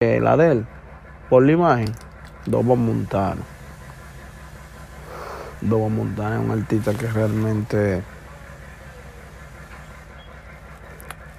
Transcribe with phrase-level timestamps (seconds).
[0.00, 0.66] La de él,
[1.30, 1.90] por la imagen,
[2.44, 3.40] Dobo Montano.
[5.62, 8.02] Dobo Montano es un artista que realmente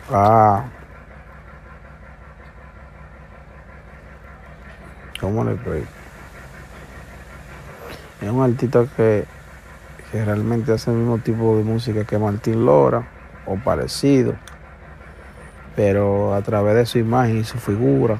[0.10, 0.66] ah
[5.22, 5.88] ¿cómo le explico?
[8.22, 9.28] Es un artista que
[10.12, 13.08] realmente hace el mismo tipo de música que Martín Lora
[13.46, 14.34] o parecido,
[15.76, 18.20] pero a través de su imagen y su figura.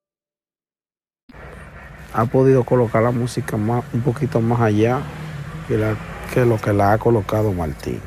[2.13, 4.99] ha podido colocar la música más, un poquito más allá
[5.67, 7.99] que, lo que la ha colocado Martín.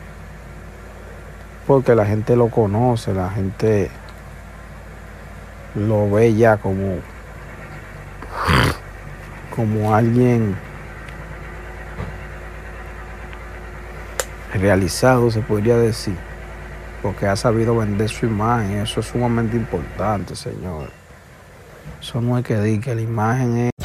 [1.66, 3.90] Porque la gente lo conoce, la gente
[5.74, 6.98] lo ve ya como,
[9.54, 10.54] como alguien
[14.52, 16.16] realizado, se podría decir,
[17.02, 18.78] porque ha sabido vender su imagen.
[18.78, 20.90] Eso es sumamente importante, señor.
[22.00, 23.73] Eso no es que diga que la imagen es...